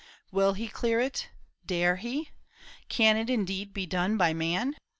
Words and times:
Will 0.31 0.53
he 0.53 0.67
clear 0.67 0.99
it? 0.99 1.29
dare 1.63 1.97
he? 1.97 2.31
Can 2.89 3.17
It 3.17 3.29
indeed 3.29 3.71
be 3.71 3.85
done 3.85 4.17
by 4.17 4.33
man? 4.33 4.73